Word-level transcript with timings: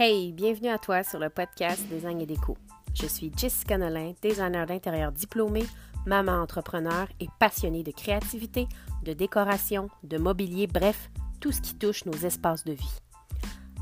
Hey, 0.00 0.30
bienvenue 0.30 0.68
à 0.68 0.78
toi 0.78 1.02
sur 1.02 1.18
le 1.18 1.28
podcast 1.28 1.82
Design 1.88 2.20
et 2.20 2.26
Déco. 2.26 2.56
Je 2.94 3.06
suis 3.06 3.32
Jessica 3.36 3.76
Nolin, 3.76 4.12
designer 4.22 4.64
d'intérieur 4.64 5.10
diplômé, 5.10 5.64
maman 6.06 6.40
entrepreneur 6.40 7.08
et 7.18 7.26
passionnée 7.40 7.82
de 7.82 7.90
créativité, 7.90 8.68
de 9.02 9.12
décoration, 9.12 9.90
de 10.04 10.16
mobilier, 10.16 10.68
bref, 10.68 11.10
tout 11.40 11.50
ce 11.50 11.60
qui 11.60 11.74
touche 11.74 12.04
nos 12.04 12.12
espaces 12.12 12.62
de 12.62 12.74
vie. 12.74 13.00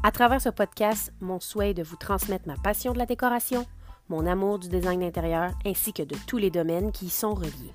À 0.03 0.11
travers 0.11 0.41
ce 0.41 0.49
podcast, 0.49 1.13
mon 1.21 1.39
souhait 1.39 1.73
est 1.73 1.75
de 1.75 1.83
vous 1.83 1.97
transmettre 1.97 2.49
ma 2.49 2.57
passion 2.57 2.95
de 2.95 2.99
la 2.99 3.05
décoration, 3.05 3.67
mon 4.09 4.25
amour 4.25 4.59
du 4.59 4.71
design 4.71 5.01
d'intérieur 5.01 5.51
ainsi 5.67 5.93
que 5.93 6.03
de 6.03 6.17
tous 6.27 6.39
les 6.39 6.51
domaines 6.51 6.93
qui 6.93 7.07
y 7.07 7.11
sont 7.11 7.35
reliés. 7.35 7.75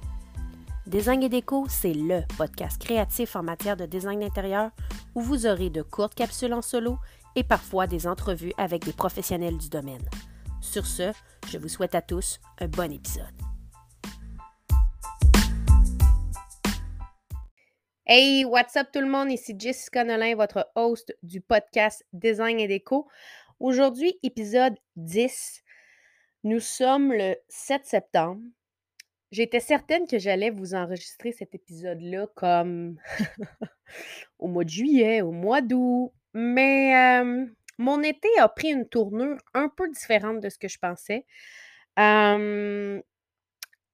Design 0.87 1.21
et 1.21 1.29
déco, 1.29 1.67
c'est 1.69 1.93
le 1.93 2.21
podcast 2.39 2.81
créatif 2.81 3.35
en 3.35 3.43
matière 3.43 3.77
de 3.77 3.85
design 3.85 4.19
d'intérieur 4.19 4.71
où 5.13 5.21
vous 5.21 5.45
aurez 5.45 5.69
de 5.69 5.83
courtes 5.83 6.15
capsules 6.15 6.55
en 6.55 6.63
solo 6.63 6.97
et 7.35 7.43
parfois 7.43 7.87
des 7.87 8.07
entrevues 8.07 8.53
avec 8.57 8.83
des 8.83 8.93
professionnels 8.93 9.57
du 9.57 9.69
domaine. 9.69 10.07
Sur 10.61 10.85
ce, 10.85 11.11
je 11.47 11.57
vous 11.57 11.69
souhaite 11.69 11.95
à 11.95 12.01
tous 12.01 12.39
un 12.59 12.67
bon 12.67 12.91
épisode. 12.91 13.25
Hey, 18.05 18.43
what's 18.43 18.75
up 18.75 18.87
tout 18.91 18.99
le 18.99 19.09
monde? 19.09 19.31
Ici 19.31 19.55
Jessica 19.57 20.03
Nolin, 20.03 20.35
votre 20.35 20.69
host 20.75 21.15
du 21.23 21.39
podcast 21.39 22.05
Design 22.11 22.59
et 22.59 22.67
Déco. 22.67 23.07
Aujourd'hui, 23.59 24.19
épisode 24.21 24.75
10. 24.97 25.63
Nous 26.43 26.59
sommes 26.59 27.13
le 27.13 27.35
7 27.47 27.85
septembre. 27.85 28.41
J'étais 29.31 29.61
certaine 29.61 30.07
que 30.07 30.19
j'allais 30.19 30.49
vous 30.49 30.73
enregistrer 30.73 31.31
cet 31.31 31.55
épisode-là 31.55 32.27
comme 32.35 32.97
au 34.39 34.47
mois 34.47 34.65
de 34.65 34.69
juillet, 34.69 35.21
au 35.21 35.31
mois 35.31 35.61
d'août, 35.61 36.11
mais 36.33 37.23
mon 37.77 38.01
été 38.03 38.27
a 38.39 38.47
pris 38.49 38.69
une 38.69 38.87
tournure 38.87 39.37
un 39.53 39.69
peu 39.69 39.89
différente 39.89 40.39
de 40.41 40.49
ce 40.49 40.57
que 40.57 40.67
je 40.67 40.77
pensais. 40.79 41.25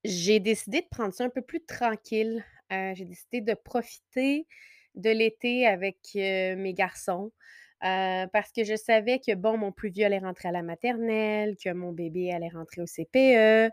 j'ai 0.04 0.40
décidé 0.40 0.82
de 0.82 0.88
prendre 0.90 1.14
ça 1.14 1.26
un 1.26 1.30
peu 1.30 1.42
plus 1.42 1.64
tranquille. 1.66 2.44
j'ai 2.70 3.06
décidé 3.06 3.42
de 3.42 3.54
profiter 3.54 4.48
de 4.96 5.10
l'été 5.10 5.68
avec 5.68 5.98
mes 6.16 6.74
garçons. 6.74 7.32
parce 7.80 8.52
que 8.56 8.64
je 8.64 8.76
savais 8.76 9.20
que, 9.20 9.36
bon, 9.36 9.58
mon 9.58 9.72
plus 9.72 9.90
vieux 9.90 10.06
allait 10.06 10.20
rentrer 10.20 10.50
à 10.50 10.52
la 10.52 10.64
maternelle, 10.64 11.56
que 11.64 11.72
mon 11.74 11.92
bébé 11.92 12.32
allait 12.34 12.50
rentrer 12.50 12.82
au 12.82 12.88
CPE. 12.88 13.72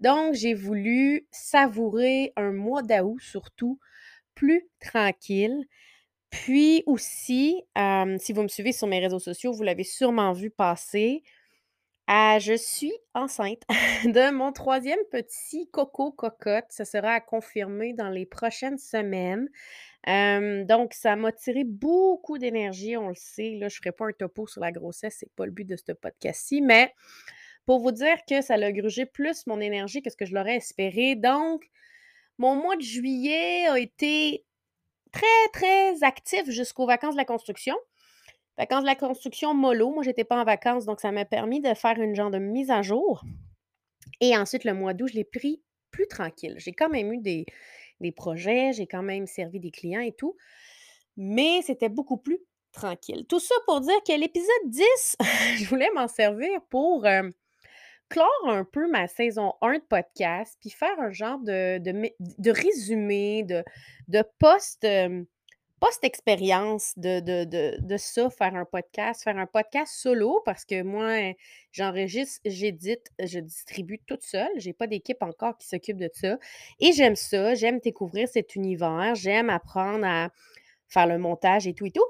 Donc, 0.00 0.34
j'ai 0.34 0.54
voulu 0.54 1.26
savourer 1.30 2.32
un 2.36 2.52
mois 2.52 2.82
d'août, 2.82 3.18
surtout, 3.20 3.78
plus 4.34 4.68
tranquille. 4.80 5.64
Puis 6.30 6.82
aussi, 6.86 7.62
si 8.18 8.32
vous 8.32 8.42
me 8.42 8.48
suivez 8.48 8.72
sur 8.72 8.86
mes 8.86 9.00
réseaux 9.00 9.18
sociaux, 9.18 9.52
vous 9.52 9.62
l'avez 9.62 9.84
sûrement 9.84 10.32
vu 10.32 10.50
passer. 10.50 11.22
Je 12.08 12.54
suis 12.56 12.92
enceinte 13.14 13.62
de 14.04 14.30
mon 14.30 14.52
troisième 14.52 14.98
petit 15.10 15.68
coco 15.70 16.12
cocotte. 16.12 16.66
Ça 16.70 16.84
sera 16.84 17.12
à 17.12 17.20
confirmer 17.20 17.92
dans 17.92 18.08
les 18.08 18.26
prochaines 18.26 18.78
semaines. 18.78 19.48
donc, 20.66 20.94
ça 20.94 21.16
m'a 21.16 21.32
tiré 21.32 21.64
beaucoup 21.64 22.38
d'énergie, 22.38 22.96
on 22.96 23.08
le 23.08 23.14
sait. 23.14 23.56
Là, 23.58 23.68
je 23.68 23.76
ne 23.76 23.82
ferai 23.82 23.92
pas 23.92 24.06
un 24.06 24.12
topo 24.12 24.46
sur 24.46 24.60
la 24.60 24.72
grossesse, 24.72 25.16
c'est 25.20 25.32
pas 25.34 25.46
le 25.46 25.52
but 25.52 25.66
de 25.66 25.76
ce 25.76 25.92
podcast-ci, 25.92 26.60
mais 26.60 26.94
pour 27.66 27.80
vous 27.80 27.92
dire 27.92 28.24
que 28.26 28.40
ça 28.40 28.54
a 28.54 28.72
grugé 28.72 29.04
plus 29.04 29.46
mon 29.46 29.60
énergie 29.60 30.00
que 30.00 30.08
ce 30.10 30.16
que 30.16 30.24
je 30.24 30.34
l'aurais 30.34 30.56
espéré. 30.56 31.16
Donc, 31.16 31.68
mon 32.38 32.54
mois 32.54 32.76
de 32.76 32.82
juillet 32.82 33.66
a 33.66 33.78
été 33.78 34.46
très, 35.12 35.48
très 35.52 36.02
actif 36.02 36.48
jusqu'aux 36.50 36.86
vacances 36.86 37.14
de 37.14 37.18
la 37.18 37.24
construction. 37.24 37.76
Vacances 38.56 38.82
de 38.82 38.86
la 38.86 38.96
construction 38.96 39.54
mollo. 39.54 39.90
Moi, 39.90 40.02
j'étais 40.02 40.24
pas 40.24 40.40
en 40.40 40.44
vacances, 40.44 40.84
donc 40.84 41.00
ça 41.00 41.12
m'a 41.12 41.24
permis 41.24 41.60
de 41.60 41.72
faire 41.74 42.00
une 42.00 42.14
genre 42.14 42.30
de 42.30 42.38
mise 42.38 42.70
à 42.70 42.82
jour. 42.82 43.22
Et 44.20 44.36
ensuite, 44.36 44.64
le 44.64 44.74
mois 44.74 44.94
d'août, 44.94 45.08
je 45.08 45.14
l'ai 45.14 45.24
pris 45.24 45.62
plus 45.90 46.08
tranquille. 46.08 46.54
J'ai 46.58 46.72
quand 46.72 46.88
même 46.88 47.12
eu 47.12 47.18
des, 47.18 47.46
projets, 48.12 48.72
j'ai 48.72 48.86
quand 48.86 49.02
même 49.02 49.26
servi 49.26 49.60
des 49.60 49.70
clients 49.70 50.00
et 50.00 50.12
tout, 50.12 50.36
mais 51.16 51.62
c'était 51.62 51.88
beaucoup 51.88 52.16
plus 52.16 52.38
tranquille. 52.72 53.26
Tout 53.28 53.40
ça 53.40 53.54
pour 53.66 53.80
dire 53.80 54.02
que 54.06 54.12
l'épisode 54.18 54.48
10, 54.66 55.16
je 55.58 55.64
voulais 55.66 55.90
m'en 55.94 56.08
servir 56.08 56.60
pour 56.68 57.06
euh, 57.06 57.28
clore 58.08 58.48
un 58.48 58.64
peu 58.64 58.88
ma 58.88 59.06
saison 59.06 59.54
1 59.62 59.74
de 59.74 59.84
podcast, 59.88 60.56
puis 60.60 60.70
faire 60.70 60.98
un 60.98 61.10
genre 61.10 61.38
de, 61.38 61.78
de, 61.78 62.50
résumé, 62.50 63.42
de, 63.42 63.64
de 64.08 64.22
post, 64.38 64.84
expérience 66.02 66.94
de, 66.96 67.20
de, 67.20 67.96
ça, 67.96 68.30
faire 68.30 68.54
un 68.54 68.64
podcast, 68.64 69.22
faire 69.22 69.38
un 69.38 69.46
podcast 69.46 69.92
solo, 69.94 70.40
parce 70.44 70.64
que 70.64 70.82
moi, 70.82 71.34
j'enregistre, 71.72 72.40
j'édite, 72.44 73.10
je 73.22 73.40
distribue 73.40 74.00
toute 74.06 74.22
seule. 74.22 74.50
J'ai 74.56 74.72
pas 74.72 74.86
d'équipe 74.86 75.22
encore 75.22 75.56
qui 75.58 75.68
s'occupe 75.68 75.98
de 75.98 76.10
ça. 76.12 76.38
Et 76.80 76.92
j'aime 76.92 77.16
ça, 77.16 77.54
j'aime 77.54 77.78
découvrir 77.78 78.28
cet 78.28 78.54
univers, 78.56 79.14
j'aime 79.14 79.50
apprendre 79.50 80.06
à 80.06 80.30
faire 80.88 81.06
le 81.06 81.18
montage 81.18 81.66
et 81.66 81.74
tout 81.74 81.86
et 81.86 81.92
tout. 81.92 82.06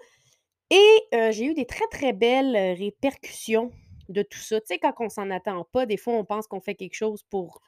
Et 0.71 1.33
j'ai 1.33 1.47
eu 1.47 1.55
des 1.55 1.67
très, 1.67 1.87
très 1.91 2.13
belles 2.13 2.77
répercussions 2.77 3.73
de 4.09 4.23
tout 4.23 4.39
ça. 4.39 4.61
Tu 4.61 4.67
sais, 4.69 4.79
quand 4.79 4.95
on 5.01 5.09
s'en 5.09 5.31
attend 5.31 5.65
pas, 5.73 5.87
des 5.87 5.97
fois, 5.97 6.15
on 6.15 6.25
pense 6.25 6.47
qu'on 6.47 6.61
fait 6.61 6.75
quelque 6.75 6.95
chose 6.95 7.23
pour, 7.31 7.61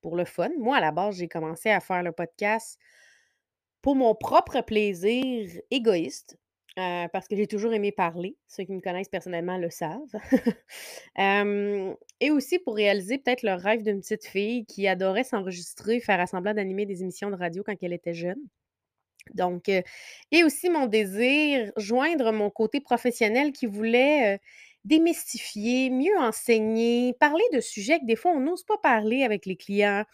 pour 0.00 0.16
le 0.16 0.24
fun. 0.24 0.50
Moi, 0.58 0.76
à 0.76 0.80
la 0.80 0.92
base, 0.92 1.16
j'ai 1.16 1.28
commencé 1.28 1.70
à 1.70 1.80
faire 1.80 2.02
le 2.02 2.12
podcast 2.12 2.78
pour 3.82 3.96
mon 3.96 4.14
propre 4.14 4.60
plaisir 4.60 5.48
égoïste, 5.70 6.38
euh, 6.78 7.08
parce 7.12 7.26
que 7.28 7.36
j'ai 7.36 7.46
toujours 7.46 7.72
aimé 7.72 7.92
parler. 7.92 8.36
Ceux 8.46 8.64
qui 8.64 8.72
me 8.72 8.80
connaissent 8.80 9.08
personnellement 9.08 9.56
le 9.56 9.70
savent. 9.70 10.14
et 12.20 12.30
aussi 12.30 12.58
pour 12.58 12.76
réaliser 12.76 13.18
peut-être 13.18 13.42
le 13.42 13.54
rêve 13.54 13.82
d'une 13.82 14.00
petite 14.00 14.26
fille 14.26 14.66
qui 14.66 14.86
adorait 14.86 15.24
s'enregistrer, 15.24 16.00
faire 16.00 16.26
semblant 16.28 16.54
d'animer 16.54 16.86
des 16.86 17.02
émissions 17.02 17.30
de 17.30 17.36
radio 17.36 17.62
quand 17.64 17.74
elle 17.82 17.92
était 17.92 18.14
jeune. 18.14 18.40
Donc, 19.34 19.68
euh, 19.68 19.82
et 20.32 20.44
aussi 20.44 20.70
mon 20.70 20.86
désir, 20.86 21.72
joindre 21.76 22.32
mon 22.32 22.50
côté 22.50 22.80
professionnel 22.80 23.52
qui 23.52 23.66
voulait 23.66 24.34
euh, 24.34 24.38
démystifier, 24.84 25.90
mieux 25.90 26.16
enseigner, 26.18 27.14
parler 27.20 27.44
de 27.52 27.60
sujets 27.60 27.98
que 28.00 28.06
des 28.06 28.16
fois 28.16 28.32
on 28.32 28.40
n'ose 28.40 28.64
pas 28.64 28.78
parler 28.78 29.24
avec 29.24 29.44
les 29.46 29.56
clients, 29.56 30.04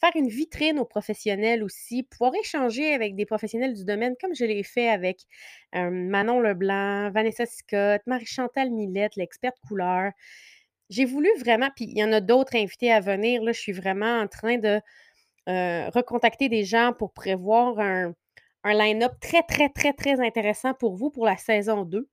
faire 0.00 0.10
une 0.16 0.28
vitrine 0.28 0.78
aux 0.78 0.84
professionnels 0.84 1.62
aussi, 1.62 2.02
pouvoir 2.02 2.32
échanger 2.34 2.94
avec 2.94 3.14
des 3.14 3.26
professionnels 3.26 3.74
du 3.74 3.84
domaine 3.84 4.14
comme 4.20 4.34
je 4.34 4.44
l'ai 4.44 4.62
fait 4.64 4.88
avec 4.88 5.20
Manon 5.72 6.40
Leblanc, 6.40 7.10
Vanessa 7.12 7.46
Scott, 7.46 8.02
Marie-Chantal 8.06 8.70
Millette, 8.70 9.16
l'experte 9.16 9.58
couleur. 9.66 10.12
J'ai 10.90 11.04
voulu 11.04 11.28
vraiment, 11.38 11.68
puis 11.76 11.84
il 11.86 11.98
y 11.98 12.04
en 12.04 12.12
a 12.12 12.20
d'autres 12.20 12.56
invités 12.56 12.90
à 12.90 13.00
venir, 13.00 13.42
là, 13.42 13.52
je 13.52 13.60
suis 13.60 13.72
vraiment 13.72 14.20
en 14.20 14.26
train 14.26 14.58
de 14.58 14.80
recontacter 15.46 16.48
des 16.48 16.64
gens 16.64 16.92
pour 16.98 17.12
prévoir 17.12 17.78
un, 17.78 18.14
un 18.64 18.74
line-up 18.74 19.12
très, 19.20 19.42
très, 19.42 19.68
très, 19.68 19.92
très 19.92 20.20
intéressant 20.20 20.74
pour 20.74 20.96
vous 20.96 21.10
pour 21.10 21.24
la 21.24 21.36
saison 21.36 21.84
2 21.84 22.08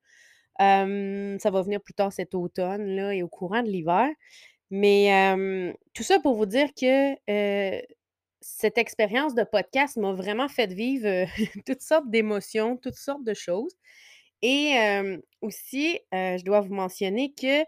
ça 0.59 1.49
va 1.51 1.61
venir 1.61 1.81
plus 1.81 1.93
tard 1.93 2.13
cet 2.13 2.35
automne 2.35 2.95
là, 2.95 3.13
et 3.13 3.23
au 3.23 3.27
courant 3.27 3.63
de 3.63 3.69
l'hiver. 3.69 4.07
Mais 4.71 5.73
tout 5.93 6.03
ça 6.03 6.19
pour 6.19 6.35
vous 6.35 6.45
dire 6.45 6.69
que 6.79 7.15
cette 8.41 8.77
expérience 8.77 9.33
de 9.33 9.43
podcast 9.43 9.97
m'a 9.97 10.13
vraiment 10.13 10.47
fait 10.47 10.71
vivre 10.71 11.25
toutes 11.65 11.81
sortes 11.81 12.09
d'émotions, 12.09 12.77
toutes 12.77 12.95
sortes 12.95 13.23
de 13.23 13.33
choses. 13.33 13.75
Et 14.41 14.75
aussi, 15.41 15.99
je 16.11 16.43
dois 16.43 16.61
vous 16.61 16.73
mentionner 16.73 17.33
que, 17.33 17.63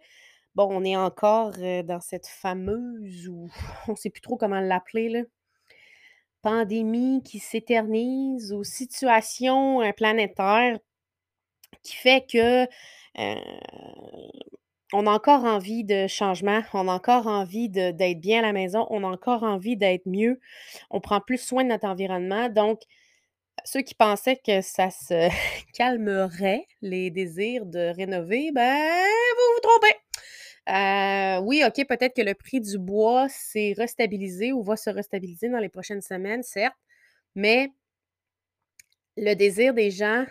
bon, 0.56 0.68
on 0.70 0.84
est 0.84 0.98
encore 0.98 1.54
dans 1.84 2.00
cette 2.02 2.28
fameuse, 2.28 3.28
ou 3.28 3.50
on 3.88 3.92
ne 3.92 3.98
sait 3.98 4.10
plus 4.10 4.22
trop 4.22 4.38
comment 4.38 4.60
l'appeler, 4.60 5.10
là, 5.10 5.22
pandémie 6.42 7.24
qui 7.24 7.40
s'éternise 7.40 8.54
ou 8.54 8.64
situation 8.64 9.82
planétaire 9.98 10.80
qui 11.84 11.96
fait 11.96 12.26
que 12.30 12.68
on 14.94 15.06
a 15.06 15.12
encore 15.12 15.44
envie 15.44 15.84
de 15.84 16.08
changement, 16.08 16.62
on 16.74 16.88
a 16.88 16.94
encore 16.94 17.28
envie 17.28 17.70
d'être 17.70 18.20
bien 18.20 18.40
à 18.40 18.42
la 18.42 18.54
maison, 18.54 18.88
on 18.90 19.04
a 19.04 19.08
encore 19.08 19.44
envie 19.44 19.76
d'être 19.76 20.06
mieux, 20.06 20.40
on 20.90 21.02
prend 21.02 21.20
plus 21.20 21.38
soin 21.38 21.64
de 21.64 21.70
notre 21.70 21.88
environnement. 21.88 22.50
Donc, 22.50 22.82
ceux 23.66 23.82
qui 23.82 23.96
pensaient 23.96 24.38
que 24.38 24.62
ça 24.62 24.90
se 24.90 25.30
calmerait 25.74 26.66
les 26.82 27.10
désirs 27.12 27.66
de 27.66 27.94
rénover, 27.96 28.52
ben, 28.54 29.04
vous 29.38 29.54
vous 29.56 29.62
trompez. 29.62 29.96
oui, 31.46 31.64
OK, 31.66 31.86
peut-être 31.88 32.16
que 32.16 32.22
le 32.22 32.34
prix 32.34 32.62
du 32.62 32.78
bois 32.78 33.28
s'est 33.30 33.74
restabilisé 33.78 34.54
ou 34.54 34.64
va 34.64 34.78
se 34.78 34.90
restabiliser 34.90 35.50
dans 35.50 35.60
les 35.60 35.70
prochaines 35.70 36.02
semaines, 36.02 36.44
certes, 36.44 36.78
mais 37.36 37.72
le 39.18 39.34
désir 39.34 39.74
des 39.74 39.92
gens 39.92 40.26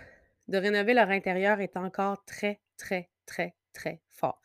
de 0.48 0.58
rénover 0.58 0.94
leur 0.94 1.10
intérieur 1.10 1.60
est 1.60 1.76
encore 1.76 2.24
très, 2.24 2.60
très, 2.76 3.10
très, 3.26 3.54
très 3.72 4.00
fort. 4.08 4.40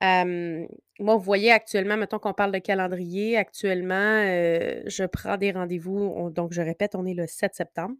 moi, 0.00 1.16
vous 1.16 1.20
voyez 1.20 1.52
actuellement, 1.52 1.96
mettons 1.96 2.18
qu'on 2.18 2.34
parle 2.34 2.52
de 2.52 2.58
calendrier, 2.58 3.36
actuellement, 3.36 4.22
je 4.24 5.06
prends 5.06 5.36
des 5.36 5.52
rendez-vous, 5.52 6.30
donc 6.30 6.52
je 6.52 6.62
répète, 6.62 6.94
on 6.94 7.06
est 7.06 7.14
le 7.14 7.26
7 7.26 7.54
septembre. 7.54 7.96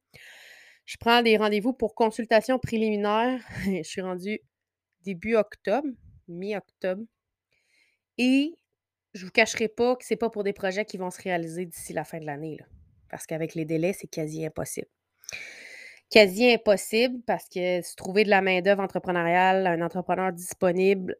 Je 0.84 0.96
prends 0.98 1.22
des 1.22 1.36
rendez-vous 1.36 1.72
pour 1.72 1.94
consultation 1.94 2.58
préliminaire. 2.58 3.40
je 3.64 3.82
suis 3.82 4.00
rendue 4.00 4.40
début 5.02 5.36
octobre. 5.36 5.88
mi-octobre. 6.28 7.02
Et 8.18 8.54
je 9.14 9.24
vous 9.24 9.30
cacherai 9.30 9.68
pas 9.68 9.96
que 9.96 10.04
c'est 10.04 10.16
pas 10.16 10.30
pour 10.30 10.44
des 10.44 10.52
projets 10.52 10.84
qui 10.84 10.96
vont 10.96 11.10
se 11.10 11.22
réaliser 11.22 11.66
d'ici 11.66 11.92
la 11.92 12.04
fin 12.04 12.18
de 12.18 12.26
l'année. 12.26 12.58
Parce 13.08 13.26
qu'avec 13.26 13.54
les 13.54 13.64
délais, 13.64 13.92
c'est 13.92 14.06
quasi 14.06 14.44
impossible. 14.44 14.88
Quasi 16.12 16.52
impossible 16.52 17.22
parce 17.26 17.48
que 17.48 17.80
se 17.80 17.96
trouver 17.96 18.24
de 18.24 18.28
la 18.28 18.42
main-d'œuvre 18.42 18.82
entrepreneuriale, 18.82 19.66
un 19.66 19.80
entrepreneur 19.80 20.30
disponible, 20.30 21.16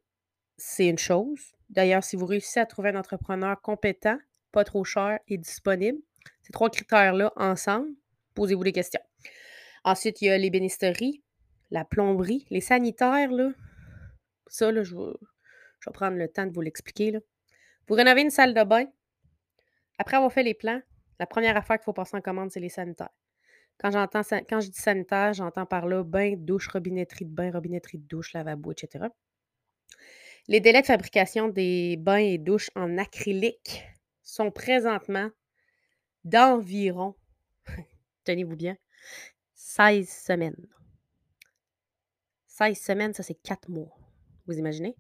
c'est 0.58 0.86
une 0.86 0.98
chose. 0.98 1.54
D'ailleurs, 1.70 2.04
si 2.04 2.14
vous 2.14 2.26
réussissez 2.26 2.60
à 2.60 2.66
trouver 2.66 2.90
un 2.90 2.96
entrepreneur 2.96 3.58
compétent, 3.62 4.18
pas 4.52 4.64
trop 4.64 4.84
cher 4.84 5.18
et 5.28 5.38
disponible, 5.38 5.98
ces 6.42 6.52
trois 6.52 6.68
critères-là 6.68 7.32
ensemble, 7.36 7.88
posez-vous 8.34 8.64
des 8.64 8.72
questions. 8.72 9.00
Ensuite, 9.82 10.20
il 10.20 10.26
y 10.26 10.28
a 10.30 10.36
les 10.36 10.50
bénisteries, 10.50 11.22
la 11.70 11.86
plomberie, 11.86 12.46
les 12.50 12.60
sanitaires, 12.60 13.32
là. 13.32 13.48
Ça, 14.48 14.70
là, 14.70 14.82
je 14.82 14.94
vais, 14.94 15.12
je 15.80 15.88
vais 15.88 15.94
prendre 15.94 16.18
le 16.18 16.28
temps 16.28 16.44
de 16.44 16.52
vous 16.52 16.60
l'expliquer. 16.60 17.18
Vous 17.88 17.94
rénovez 17.94 18.20
une 18.20 18.30
salle 18.30 18.52
de 18.52 18.62
bain. 18.62 18.84
Après 19.96 20.18
avoir 20.18 20.30
fait 20.30 20.42
les 20.42 20.52
plans, 20.52 20.82
la 21.18 21.24
première 21.24 21.56
affaire 21.56 21.78
qu'il 21.78 21.84
faut 21.84 21.94
passer 21.94 22.14
en 22.14 22.20
commande, 22.20 22.50
c'est 22.50 22.60
les 22.60 22.68
sanitaires. 22.68 23.08
Quand, 23.82 23.90
j'entends, 23.90 24.22
quand 24.48 24.60
je 24.60 24.70
dis 24.70 24.80
sanitaire, 24.80 25.32
j'entends 25.32 25.66
par 25.66 25.86
là 25.86 26.04
bain, 26.04 26.36
douche, 26.36 26.68
robinetterie 26.68 27.24
de 27.24 27.34
bain, 27.34 27.50
robinetterie 27.50 27.98
de 27.98 28.06
douche, 28.06 28.32
lavabo, 28.32 28.70
etc. 28.70 29.06
Les 30.46 30.60
délais 30.60 30.82
de 30.82 30.86
fabrication 30.86 31.48
des 31.48 31.96
bains 31.96 32.18
et 32.18 32.38
douches 32.38 32.70
en 32.76 32.96
acrylique 32.96 33.84
sont 34.22 34.52
présentement 34.52 35.30
d'environ, 36.22 37.16
tenez-vous 38.24 38.54
bien, 38.54 38.76
16 39.54 40.08
semaines. 40.08 40.68
16 42.46 42.80
semaines, 42.80 43.14
ça 43.14 43.24
c'est 43.24 43.34
4 43.42 43.68
mois. 43.68 43.96
Vous 44.46 44.56
imaginez? 44.58 44.94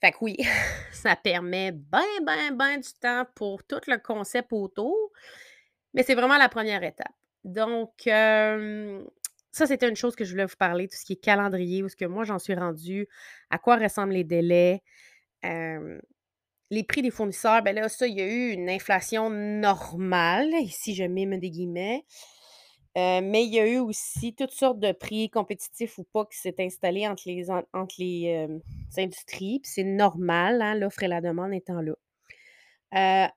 Fait 0.00 0.12
que 0.12 0.18
oui, 0.20 0.36
ça 0.92 1.16
permet 1.16 1.72
ben, 1.72 2.04
ben, 2.24 2.56
ben 2.56 2.78
du 2.78 2.92
temps 3.00 3.26
pour 3.34 3.64
tout 3.64 3.80
le 3.88 3.98
concept 3.98 4.52
autour, 4.52 5.10
mais 5.92 6.04
c'est 6.04 6.14
vraiment 6.14 6.38
la 6.38 6.48
première 6.48 6.84
étape. 6.84 7.12
Donc, 7.44 7.92
ça, 8.04 9.66
c'était 9.66 9.88
une 9.88 9.96
chose 9.96 10.14
que 10.16 10.24
je 10.24 10.30
voulais 10.32 10.44
vous 10.46 10.56
parler, 10.58 10.88
tout 10.88 10.96
ce 10.96 11.04
qui 11.04 11.14
est 11.14 11.16
calendrier, 11.16 11.82
où 11.82 11.88
ce 11.88 11.96
que 11.96 12.04
moi 12.04 12.24
j'en 12.24 12.38
suis 12.38 12.54
rendue, 12.54 13.08
à 13.50 13.58
quoi 13.58 13.76
ressemblent 13.76 14.12
les 14.12 14.24
délais. 14.24 14.82
les 16.70 16.84
prix 16.84 17.02
des 17.02 17.10
fournisseurs, 17.10 17.62
ben 17.62 17.74
là, 17.74 17.88
ça, 17.88 18.06
il 18.06 18.18
y 18.18 18.20
a 18.20 18.26
eu 18.26 18.50
une 18.50 18.68
inflation 18.68 19.30
normale, 19.30 20.52
ici 20.60 20.94
je 20.94 21.04
mime 21.04 21.38
des 21.38 21.50
guillemets, 21.50 22.04
mais 22.94 23.44
il 23.44 23.54
y 23.54 23.58
a 23.60 23.66
eu 23.66 23.78
aussi 23.78 24.34
toutes 24.34 24.50
sortes 24.50 24.78
de 24.80 24.92
prix 24.92 25.30
compétitifs 25.30 25.98
ou 25.98 26.04
pas 26.04 26.26
qui 26.26 26.36
s'est 26.38 26.56
installé 26.58 27.06
entre 27.08 27.22
les, 27.26 27.50
en- 27.50 27.62
entre 27.72 27.94
les 27.98 28.48
industries, 28.98 29.60
c'est 29.64 29.84
normal, 29.84 30.60
hein, 30.60 30.74
l'offre 30.74 31.02
et 31.04 31.08
la 31.08 31.20
demande 31.20 31.54
étant 31.54 31.80
là. 31.80 31.94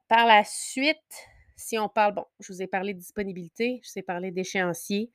Par 0.07 0.25
la 0.25 0.43
suite, 0.43 1.29
si 1.61 1.77
on 1.77 1.89
parle, 1.89 2.13
bon, 2.15 2.25
je 2.39 2.51
vous 2.51 2.61
ai 2.61 2.67
parlé 2.67 2.93
de 2.93 2.99
disponibilité, 2.99 3.79
je 3.83 3.89
vous 3.91 3.99
ai 3.99 4.01
parlé 4.01 4.31
d'échéancier. 4.31 5.11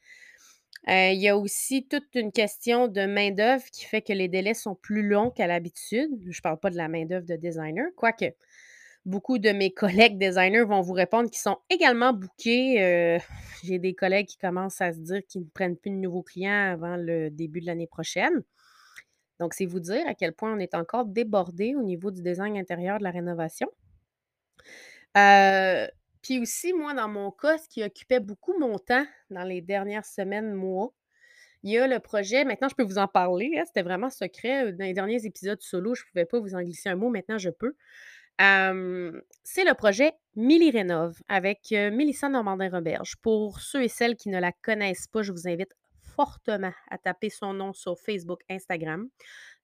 Euh, 0.88 1.10
il 1.10 1.20
y 1.20 1.28
a 1.28 1.36
aussi 1.36 1.86
toute 1.88 2.14
une 2.14 2.30
question 2.30 2.86
de 2.86 3.06
main-d'œuvre 3.06 3.64
qui 3.72 3.84
fait 3.84 4.02
que 4.02 4.12
les 4.12 4.28
délais 4.28 4.54
sont 4.54 4.76
plus 4.76 5.06
longs 5.06 5.30
qu'à 5.30 5.46
l'habitude. 5.46 6.10
Je 6.28 6.38
ne 6.38 6.42
parle 6.42 6.60
pas 6.60 6.70
de 6.70 6.76
la 6.76 6.88
main-d'œuvre 6.88 7.26
de 7.26 7.36
designer, 7.36 7.86
quoique 7.96 8.26
beaucoup 9.04 9.38
de 9.38 9.50
mes 9.50 9.70
collègues 9.74 10.18
designers 10.18 10.64
vont 10.64 10.82
vous 10.82 10.92
répondre 10.92 11.30
qu'ils 11.30 11.40
sont 11.40 11.58
également 11.70 12.12
bookés. 12.12 12.82
Euh, 12.82 13.18
J'ai 13.64 13.78
des 13.78 13.94
collègues 13.94 14.26
qui 14.26 14.38
commencent 14.38 14.80
à 14.80 14.92
se 14.92 14.98
dire 14.98 15.22
qu'ils 15.26 15.42
ne 15.42 15.48
prennent 15.52 15.76
plus 15.76 15.90
de 15.90 15.96
nouveaux 15.96 16.22
clients 16.22 16.72
avant 16.72 16.96
le 16.96 17.30
début 17.30 17.60
de 17.60 17.66
l'année 17.66 17.86
prochaine. 17.88 18.44
Donc, 19.40 19.54
c'est 19.54 19.66
vous 19.66 19.80
dire 19.80 20.06
à 20.06 20.14
quel 20.14 20.32
point 20.32 20.54
on 20.54 20.58
est 20.58 20.74
encore 20.74 21.04
débordé 21.04 21.74
au 21.74 21.82
niveau 21.82 22.10
du 22.10 22.22
design 22.22 22.56
intérieur 22.56 22.98
de 22.98 23.04
la 23.04 23.10
rénovation. 23.10 23.68
Euh, 25.16 25.86
puis 26.26 26.40
aussi, 26.40 26.72
moi, 26.72 26.92
dans 26.92 27.06
mon 27.06 27.30
cas, 27.30 27.56
ce 27.56 27.68
qui 27.68 27.84
occupait 27.84 28.18
beaucoup 28.18 28.58
mon 28.58 28.80
temps 28.80 29.06
dans 29.30 29.44
les 29.44 29.60
dernières 29.60 30.04
semaines, 30.04 30.52
mois, 30.52 30.92
il 31.62 31.70
y 31.70 31.78
a 31.78 31.86
le 31.86 32.00
projet, 32.00 32.44
maintenant 32.44 32.68
je 32.68 32.74
peux 32.74 32.82
vous 32.82 32.98
en 32.98 33.06
parler, 33.06 33.52
hein, 33.56 33.62
c'était 33.64 33.84
vraiment 33.84 34.10
secret. 34.10 34.72
Dans 34.72 34.84
les 34.84 34.92
derniers 34.92 35.24
épisodes 35.24 35.62
solo, 35.62 35.94
je 35.94 36.02
ne 36.02 36.06
pouvais 36.08 36.24
pas 36.24 36.40
vous 36.40 36.56
en 36.56 36.62
glisser 36.62 36.88
un 36.88 36.96
mot, 36.96 37.10
maintenant 37.10 37.38
je 37.38 37.50
peux. 37.50 37.76
C'est 38.40 39.64
le 39.64 39.74
projet 39.74 40.14
Milly 40.34 40.72
Rénov 40.72 41.16
avec 41.28 41.70
Mélissa 41.70 42.28
Normandin-Roberge. 42.28 43.18
Pour 43.22 43.60
ceux 43.60 43.84
et 43.84 43.88
celles 43.88 44.16
qui 44.16 44.28
ne 44.28 44.40
la 44.40 44.50
connaissent 44.50 45.06
pas, 45.06 45.22
je 45.22 45.30
vous 45.30 45.46
invite 45.46 45.74
fortement 46.02 46.72
à 46.90 46.98
taper 46.98 47.30
son 47.30 47.54
nom 47.54 47.72
sur 47.72 48.00
Facebook, 48.00 48.40
Instagram. 48.50 49.08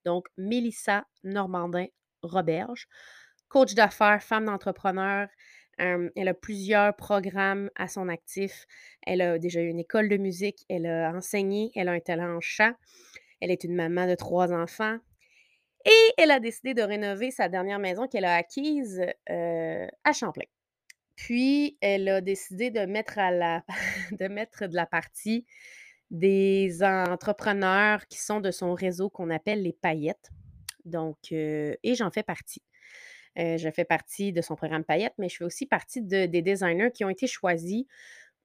Donc, 0.04 0.28
Mélissa 0.36 1.06
Normandin-Roberge, 1.24 2.86
coach 3.48 3.74
d'affaires, 3.74 4.22
femme 4.22 4.44
d'entrepreneur. 4.44 5.26
Elle 5.78 6.28
a 6.28 6.34
plusieurs 6.34 6.94
programmes 6.94 7.70
à 7.76 7.88
son 7.88 8.08
actif. 8.08 8.66
Elle 9.06 9.20
a 9.20 9.38
déjà 9.38 9.60
eu 9.60 9.68
une 9.68 9.80
école 9.80 10.08
de 10.08 10.16
musique. 10.16 10.64
Elle 10.68 10.86
a 10.86 11.12
enseigné. 11.12 11.72
Elle 11.74 11.88
a 11.88 11.92
un 11.92 12.00
talent 12.00 12.36
en 12.36 12.40
chant. 12.40 12.72
Elle 13.40 13.50
est 13.50 13.64
une 13.64 13.74
maman 13.74 14.06
de 14.06 14.14
trois 14.14 14.52
enfants. 14.52 14.98
Et 15.84 16.12
elle 16.16 16.30
a 16.30 16.38
décidé 16.38 16.74
de 16.74 16.82
rénover 16.82 17.30
sa 17.32 17.48
dernière 17.48 17.80
maison 17.80 18.06
qu'elle 18.06 18.24
a 18.24 18.36
acquise 18.36 19.04
à 19.28 20.12
Champlain. 20.12 20.46
Puis, 21.16 21.76
elle 21.80 22.08
a 22.08 22.20
décidé 22.20 22.70
de 22.70 22.84
mettre, 22.86 23.16
de 24.66 24.74
la 24.74 24.86
partie 24.86 25.46
des 26.10 26.82
entrepreneurs 26.82 28.06
qui 28.06 28.18
sont 28.18 28.40
de 28.40 28.50
son 28.50 28.74
réseau 28.74 29.08
qu'on 29.08 29.30
appelle 29.30 29.62
les 29.62 29.72
paillettes. 29.72 30.30
Et 30.84 31.94
j'en 31.94 32.10
fais 32.10 32.22
partie. 32.22 32.62
Euh, 33.38 33.56
je 33.56 33.70
fais 33.70 33.84
partie 33.84 34.32
de 34.32 34.42
son 34.42 34.56
programme 34.56 34.84
paillettes, 34.84 35.14
mais 35.18 35.28
je 35.28 35.36
fais 35.36 35.44
aussi 35.44 35.66
partie 35.66 36.02
de- 36.02 36.26
des 36.26 36.42
designers 36.42 36.90
qui 36.92 37.04
ont 37.04 37.08
été 37.08 37.26
choisis 37.26 37.84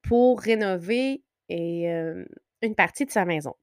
pour 0.01 0.39
rénover 0.42 1.24
une 1.50 2.75
partie 2.75 3.06
de 3.06 3.12
sa 3.12 3.25
maison. 3.25 3.54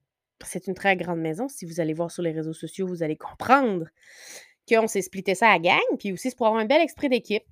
C'est 0.43 0.67
une 0.67 0.73
très 0.73 0.95
grande 0.97 1.19
maison. 1.19 1.47
Si 1.47 1.65
vous 1.65 1.79
allez 1.79 1.93
voir 1.93 2.11
sur 2.11 2.21
les 2.23 2.31
réseaux 2.31 2.53
sociaux, 2.53 2.87
vous 2.87 3.03
allez 3.03 3.15
comprendre 3.37 3.87
qu'on 4.67 4.87
s'est 4.87 5.01
splitté 5.01 5.35
ça 5.35 5.49
à 5.49 5.59
gang, 5.59 5.79
puis 5.99 6.11
aussi 6.11 6.29
c'est 6.29 6.35
pour 6.35 6.47
avoir 6.47 6.61
un 6.61 6.65
bel 6.65 6.81
esprit 6.81 7.09
d'équipe, 7.09 7.43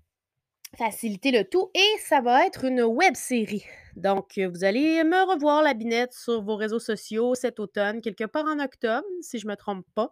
faciliter 0.75 1.31
le 1.31 1.43
tout, 1.43 1.69
et 1.75 1.99
ça 1.99 2.21
va 2.21 2.47
être 2.47 2.65
une 2.65 2.81
web 2.81 3.15
série. 3.15 3.63
Donc, 3.95 4.39
euh, 4.39 4.47
vous 4.49 4.63
allez 4.63 5.03
me 5.03 5.31
revoir 5.31 5.61
la 5.61 5.75
binette 5.75 6.13
sur 6.13 6.41
vos 6.43 6.55
réseaux 6.55 6.79
sociaux 6.79 7.35
cet 7.35 7.59
automne, 7.59 8.01
quelque 8.01 8.23
part 8.23 8.45
en 8.45 8.59
octobre, 8.59 9.05
si 9.21 9.37
je 9.37 9.45
ne 9.45 9.51
me 9.51 9.55
trompe 9.55 9.85
pas. 9.93 10.12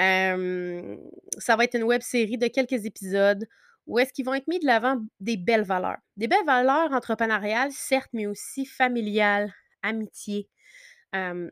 Euh, 0.00 0.96
ça 1.38 1.56
va 1.56 1.64
être 1.64 1.76
une 1.76 1.84
web 1.84 2.02
série 2.02 2.38
de 2.38 2.46
quelques 2.48 2.84
épisodes 2.84 3.46
où 3.86 3.98
est-ce 3.98 4.12
qu'ils 4.12 4.24
vont 4.24 4.34
être 4.34 4.46
mis 4.46 4.60
de 4.60 4.66
l'avant 4.66 5.00
des 5.18 5.36
belles 5.36 5.64
valeurs. 5.64 5.98
Des 6.16 6.28
belles 6.28 6.44
valeurs 6.46 6.92
entrepreneuriales, 6.92 7.72
certes, 7.72 8.10
mais 8.12 8.26
aussi 8.26 8.64
familiales, 8.64 9.52
amitié. 9.82 10.48
Tu 11.12 11.50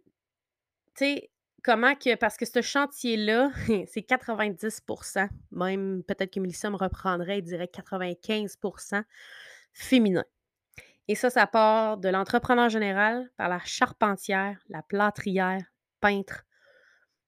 sais, 0.94 1.30
comment 1.62 1.94
que, 1.94 2.14
parce 2.14 2.36
que 2.36 2.46
ce 2.46 2.62
chantier-là, 2.62 3.50
c'est 3.86 4.08
90% 4.08 5.28
même 5.50 6.02
peut-être 6.04 6.32
que 6.32 6.40
Mélissa 6.40 6.70
me 6.70 6.76
reprendrait 6.76 7.38
et 7.38 7.42
dirait 7.42 7.70
95% 7.72 9.04
féminin. 9.72 10.24
Et 11.08 11.14
ça, 11.14 11.30
ça 11.30 11.46
part 11.46 11.96
de 11.96 12.08
l'entrepreneur 12.08 12.68
général 12.68 13.30
par 13.36 13.48
la 13.48 13.60
charpentière, 13.64 14.58
la 14.68 14.82
plâtrière, 14.82 15.64
peintre, 16.00 16.44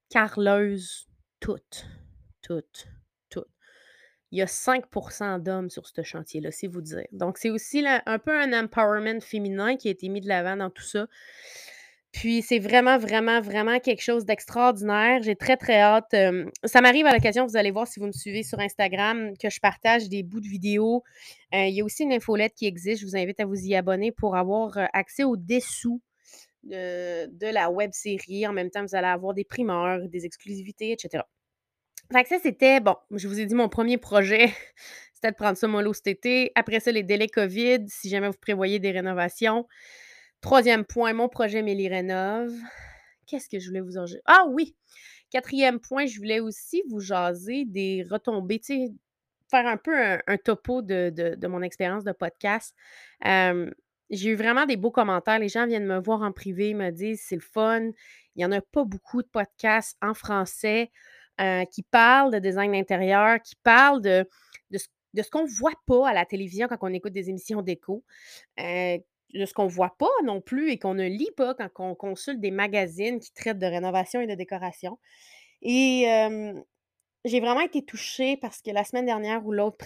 carleuse, 0.09 1.07
toutes, 1.41 1.87
toutes, 2.41 2.87
toutes. 3.29 3.49
Il 4.31 4.39
y 4.39 4.41
a 4.41 4.45
5% 4.45 5.43
d'hommes 5.43 5.69
sur 5.69 5.85
ce 5.87 6.03
chantier-là, 6.03 6.51
c'est 6.51 6.67
vous 6.67 6.81
dire. 6.81 7.03
Donc, 7.11 7.37
c'est 7.37 7.49
aussi 7.49 7.83
un 7.85 8.19
peu 8.19 8.39
un 8.39 8.53
empowerment 8.63 9.19
féminin 9.19 9.75
qui 9.75 9.89
a 9.89 9.91
été 9.91 10.07
mis 10.07 10.21
de 10.21 10.29
l'avant 10.29 10.55
dans 10.55 10.69
tout 10.69 10.83
ça. 10.83 11.07
Puis 12.13 12.41
c'est 12.41 12.59
vraiment, 12.59 12.97
vraiment, 12.97 13.41
vraiment 13.41 13.79
quelque 13.79 14.01
chose 14.01 14.25
d'extraordinaire. 14.25 15.23
J'ai 15.23 15.35
très, 15.35 15.57
très 15.57 15.79
hâte. 15.79 16.15
ça 16.63 16.81
m'arrive 16.81 17.05
à 17.05 17.13
l'occasion, 17.13 17.45
vous 17.45 17.57
allez 17.57 17.71
voir 17.71 17.87
si 17.87 17.99
vous 17.99 18.07
me 18.07 18.11
suivez 18.11 18.43
sur 18.43 18.59
Instagram, 18.59 19.33
que 19.37 19.49
je 19.49 19.59
partage 19.59 20.09
des 20.09 20.21
bouts 20.21 20.41
de 20.41 20.47
vidéos. 20.47 21.03
Euh, 21.53 21.65
il 21.65 21.73
y 21.73 21.81
a 21.81 21.85
aussi 21.85 22.03
une 22.03 22.13
infolette 22.13 22.53
qui 22.53 22.67
existe. 22.67 23.01
Je 23.01 23.07
vous 23.07 23.15
invite 23.15 23.39
à 23.39 23.45
vous 23.45 23.55
y 23.55 23.75
abonner 23.75 24.11
pour 24.11 24.35
avoir 24.35 24.77
accès 24.93 25.23
aux 25.23 25.37
dessous 25.37 26.01
de, 26.63 27.51
la 27.51 27.69
web 27.69 27.91
série. 27.93 28.45
En 28.47 28.53
même 28.53 28.69
temps, 28.69 28.85
vous 28.85 28.95
allez 28.95 29.07
avoir 29.07 29.33
des 29.33 29.43
primeurs, 29.43 30.07
des 30.07 30.25
exclusivités, 30.25 30.91
etc. 30.91 31.23
Fait 32.11 32.27
ça, 32.27 32.37
c'était, 32.41 32.79
bon, 32.79 32.95
je 33.11 33.27
vous 33.27 33.39
ai 33.39 33.45
dit, 33.45 33.55
mon 33.55 33.69
premier 33.69 33.97
projet, 33.97 34.51
c'était 35.13 35.31
de 35.31 35.35
prendre 35.35 35.57
ça 35.57 35.67
mollo 35.67 35.93
cet 35.93 36.07
été. 36.07 36.51
Après 36.55 36.79
ça, 36.79 36.91
les 36.91 37.03
délais 37.03 37.27
COVID, 37.27 37.85
si 37.87 38.09
jamais 38.09 38.27
vous 38.27 38.37
prévoyez 38.39 38.79
des 38.79 38.91
rénovations. 38.91 39.67
Troisième 40.41 40.85
point, 40.85 41.13
mon 41.13 41.29
projet 41.29 41.61
Mélie 41.61 41.87
Rénov. 41.87 42.51
Qu'est-ce 43.27 43.47
que 43.47 43.59
je 43.59 43.67
voulais 43.67 43.81
vous 43.81 43.97
en? 43.97 44.05
Ah 44.25 44.45
oui! 44.49 44.75
Quatrième 45.29 45.79
point, 45.79 46.05
je 46.07 46.17
voulais 46.17 46.41
aussi 46.41 46.83
vous 46.89 46.99
jaser 46.99 47.63
des 47.65 48.05
retombées, 48.09 48.59
tu 48.59 48.73
sais, 48.73 48.91
faire 49.49 49.67
un 49.67 49.77
peu 49.77 49.93
un, 49.95 50.37
topo 50.37 50.81
de, 50.81 51.09
de- 51.09 51.35
de 51.35 51.47
mon 51.47 51.61
expérience 51.61 52.03
de 52.03 52.11
podcast. 52.11 52.75
J'ai 54.11 54.31
eu 54.31 54.35
vraiment 54.35 54.65
des 54.65 54.77
beaux 54.77 54.91
commentaires. 54.91 55.39
Les 55.39 55.49
gens 55.49 55.67
viennent 55.67 55.85
me 55.87 55.99
voir 55.99 56.21
en 56.21 56.31
privé, 56.31 56.73
me 56.73 56.91
disent: 56.91 57.21
«C'est 57.27 57.35
le 57.35 57.41
fun». 57.41 57.91
Il 58.35 58.41
y 58.41 58.45
en 58.45 58.51
a 58.51 58.61
pas 58.61 58.83
beaucoup 58.85 59.21
de 59.23 59.27
podcasts 59.27 59.97
en 60.01 60.13
français, 60.13 60.91
heu, 61.41 61.63
qui 61.71 61.83
parlent 61.83 62.31
de 62.31 62.39
design 62.39 62.71
d'intérieur, 62.73 63.41
qui 63.41 63.55
parlent 63.63 64.01
de 64.01 64.27
de 65.13 65.21
ce 65.23 65.29
qu'on 65.29 65.43
voit 65.45 65.73
pas 65.87 66.07
à 66.07 66.13
la 66.13 66.25
télévision 66.25 66.67
quand 66.69 66.77
on 66.81 66.93
écoute 66.93 67.11
des 67.11 67.29
émissions 67.29 67.61
déco, 67.61 68.05
heu, 68.59 68.99
de 69.33 69.45
ce 69.45 69.53
qu'on 69.53 69.67
voit 69.67 69.95
pas 69.97 70.09
non 70.25 70.41
plus 70.41 70.71
et 70.71 70.79
qu'on 70.79 70.93
ne 70.95 71.07
lit 71.07 71.31
pas 71.37 71.55
quand 71.55 71.69
on 71.79 71.95
consulte 71.95 72.41
des 72.41 72.51
magazines 72.51 73.19
qui 73.21 73.33
traitent 73.33 73.59
de 73.59 73.65
rénovation 73.65 74.21
et 74.21 74.27
de 74.27 74.35
décoration 74.35 74.99
et 75.63 76.05
j'ai 77.25 77.39
vraiment 77.39 77.61
été 77.61 77.83
touchée 77.83 78.37
parce 78.37 78.61
que 78.61 78.71
la 78.71 78.83
semaine 78.83 79.05
dernière 79.05 79.45
ou 79.45 79.51
l'autre 79.51 79.77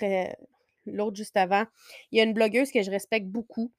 l'autre 0.85 1.17
juste 1.17 1.37
avant, 1.37 1.65
il 2.11 2.17
y 2.17 2.21
a 2.21 2.23
une 2.23 2.33
blogueuse 2.33 2.71
que 2.71 2.81
je 2.81 2.91
respecte 2.91 3.27
beaucoup, 3.27 3.71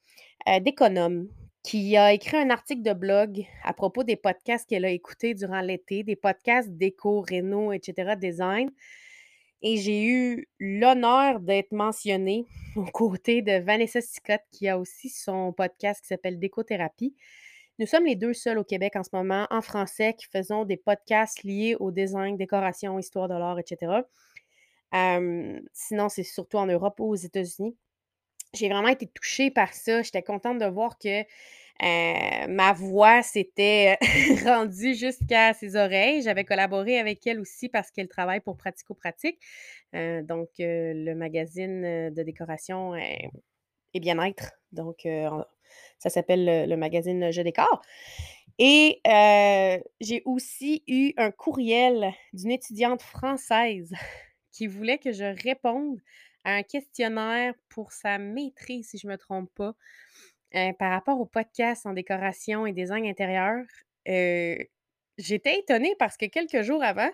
d'Économe, 0.61 1.29
qui 1.67 1.97
a 1.97 2.13
écrit 2.13 2.37
un 2.37 2.51
article 2.51 2.83
de 2.83 2.93
blog 2.93 3.45
à 3.65 3.75
propos 3.75 4.05
des 4.05 4.15
podcasts 4.15 4.69
qu'elle 4.69 4.85
a 4.85 4.91
écoutés 4.91 5.35
durant 5.35 5.61
l'été, 5.61 6.05
des 6.05 6.15
podcasts 6.15 6.71
déco, 6.71 7.21
réno, 7.23 7.73
et 7.73 7.81
cetera, 7.83 8.15
design. 8.15 8.71
Et 9.63 9.77
j'ai 9.79 10.05
eu 10.05 10.49
l'honneur 10.61 11.41
d'être 11.41 11.73
mentionnée 11.73 12.47
aux 12.77 12.85
côtés 12.85 13.43
de 13.43 13.59
Vanessa 13.59 14.01
Sicotte, 14.01 14.45
qui 14.53 14.69
a 14.69 14.79
aussi 14.79 15.09
son 15.09 15.53
podcast 15.53 16.03
qui 16.03 16.07
s'appelle 16.07 16.39
Décothérapie. 16.39 17.17
Nous 17.81 17.87
sommes 17.87 18.07
les 18.07 18.15
deux 18.15 18.33
seuls 18.33 18.59
au 18.59 18.65
Québec 18.65 18.95
en 18.95 19.03
ce 19.03 19.11
moment, 19.13 19.49
en 19.51 19.61
français, 19.61 20.15
qui 20.15 20.27
faisons 20.27 20.65
des 20.65 20.77
podcasts 20.77 21.43
liés 21.43 21.77
au 21.81 21.91
design, 21.91 22.37
décoration, 22.37 22.97
histoire 22.99 23.27
de 23.27 23.35
l'art, 23.35 23.59
et 23.59 23.65
sinon, 24.93 26.09
c'est 26.09 26.23
surtout 26.23 26.59
en 26.59 26.67
Europe 26.67 27.01
ou 27.01 27.11
aux 27.11 27.15
États-Unis. 27.17 27.77
J'ai 28.55 28.69
vraiment 28.69 28.89
été 28.89 29.07
touchée 29.07 29.51
par 29.51 29.73
ça. 29.75 30.03
J'étais 30.03 30.23
contente 30.23 30.59
de 30.59 30.67
voir 30.67 30.99
que, 30.99 31.25
ma 32.49 32.73
voix 32.73 33.23
s'était 33.23 33.99
rendue 34.45 34.95
jusqu'à 34.95 35.53
ses 35.53 35.77
oreilles. 35.77 36.23
J'avais 36.23 36.45
collaboré 36.45 36.99
avec 36.99 37.27
elle 37.27 37.41
aussi 37.41 37.69
parce 37.69 37.91
qu'elle 37.91 38.09
travaille 38.09 38.41
pour 38.41 38.57
Pratico-Pratique, 38.57 39.39
donc 39.93 40.49
le 40.59 41.15
magazine, 41.15 42.11
de 42.11 42.23
décoration 42.23 42.95
et 42.95 43.31
bien-être. 44.01 44.53
Donc 44.73 45.07
ça 45.99 46.11
s'appelle 46.11 46.45
le 46.45 46.67
le 46.67 46.77
magazine 46.77 47.31
Je 47.31 47.43
décore 47.43 47.83
et 48.59 49.01
j'ai 50.01 50.23
aussi 50.25 50.83
eu 50.87 51.13
un 51.17 51.31
courriel 51.31 52.13
d'une 52.33 52.53
étudiante 52.53 53.03
française 53.03 53.93
qui 54.57 54.67
voulait 54.67 54.99
que 54.99 55.13
je 55.13 55.25
réponde 55.43 56.01
à 56.45 56.55
un 56.55 56.63
questionnaire 56.63 57.55
pour 57.69 57.93
sa 57.93 58.17
maîtrise, 58.19 58.89
si 58.89 58.99
je 58.99 59.07
me 59.07 59.17
trompe 59.17 59.51
pas, 59.55 59.75
par 60.79 60.91
rapport 60.91 61.21
au 61.21 61.27
podcast 61.27 61.85
en 61.85 61.93
décoration 61.93 62.67
et 62.67 62.73
design 62.73 63.05
intérieur. 63.07 63.65
J'étais 65.19 65.59
étonnée 65.59 65.95
parce 65.99 66.17
que 66.17 66.27
quelques 66.27 66.63
jours 66.63 66.83
avant 66.83 67.11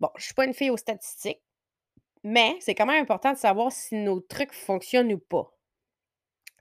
bon, 0.00 0.08
je 0.16 0.24
suis 0.24 0.34
pas 0.34 0.46
une 0.46 0.54
fille 0.54 0.70
aux 0.70 0.76
statistiques, 0.76 1.42
mais 2.22 2.56
c'est 2.60 2.74
quand 2.74 2.86
même 2.86 3.02
important 3.02 3.32
de 3.32 3.38
savoir 3.38 3.70
si 3.70 3.96
nos 3.96 4.20
trucs 4.20 4.52
fonctionnent 4.52 5.12
ou 5.12 5.18
pas. 5.18 5.50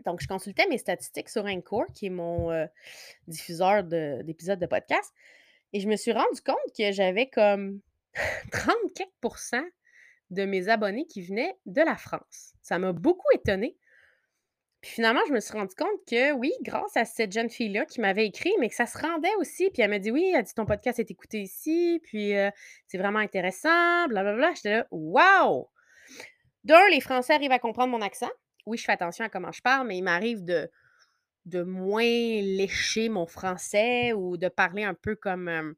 Donc, 0.06 0.22
je 0.22 0.28
consultais 0.28 0.68
mes 0.68 0.78
statistiques 0.78 1.30
sur 1.30 1.46
Anchor, 1.46 1.86
qui 1.94 2.08
est 2.08 2.10
mon, 2.10 2.68
diffuseur 3.28 3.86
de 3.86 4.22
d'épisodes 4.24 4.60
de 4.60 4.66
podcast 4.66 5.14
et 5.72 5.80
je 5.80 5.88
me 5.88 5.96
suis 5.96 6.12
rendu 6.12 6.42
compte 6.46 6.76
que 6.78 6.92
j'avais 6.92 7.30
comme 7.30 7.80
30 8.52 8.76
quelques 8.96 9.10
pourcents 9.22 9.66
de 10.34 10.46
mes 10.46 10.70
abonnés 10.70 11.06
qui 11.06 11.22
venaient 11.22 11.58
de 11.66 11.82
la 11.82 11.96
France. 11.96 12.54
Ça 12.62 12.80
m'a 12.80 12.92
beaucoup 12.92 13.28
étonnée. 13.34 13.78
Puis 14.82 14.92
finalement, 14.92 15.22
je 15.30 15.34
me 15.34 15.40
suis 15.40 15.54
rendu 15.54 15.74
compte 15.76 16.06
que 16.10 16.34
oui, 16.34 16.52
grâce 16.62 16.98
à 16.98 17.06
cette 17.06 17.32
jeune 17.32 17.50
fille-là 17.50 17.86
qui 17.86 18.02
m'avait 18.02 18.26
écrit, 18.26 18.52
mais 18.60 18.68
que 18.68 18.76
ça 18.76 18.86
se 18.86 18.98
rendait 18.98 19.34
aussi. 19.40 19.70
Puis 19.72 19.82
elle 19.82 19.90
m'a 19.90 20.00
dit: 20.00 20.12
«Oui, 20.12 20.34
elle 20.36 20.44
dit: 20.44 20.54
«Ton 20.54 20.66
podcast 20.66 21.00
est 21.00 21.10
écouté 21.10 21.42
ici, 21.42 22.02
puis, 22.04 22.36
heu, 22.36 22.52
c'est 22.88 22.98
vraiment 22.98 23.20
intéressant, 23.20 24.08
blablabla». 24.10 24.54
J'étais 24.56 24.72
là: 24.72 24.88
«Wow!» 24.92 25.70
D'un, 26.66 26.90
les 26.90 27.00
Français 27.00 27.34
arrivent 27.34 27.52
à 27.52 27.60
comprendre 27.60 27.92
mon 27.92 28.02
accent. 28.02 28.30
Oui, 28.66 28.78
je 28.78 28.84
fais 28.84 28.92
attention 28.92 29.24
à 29.24 29.30
comment 29.30 29.52
je 29.54 29.62
parle, 29.62 29.88
mais 29.88 29.98
il 29.98 30.04
m'arrive 30.04 30.44
de 30.44 30.70
de 31.46 31.62
moins 31.64 32.04
lécher 32.04 33.10
mon 33.10 33.26
français 33.26 34.14
ou 34.14 34.38
de 34.38 34.48
parler 34.48 34.84
un 34.84 34.94
peu 34.94 35.16
comme, 35.16 35.50
hem, 35.50 35.76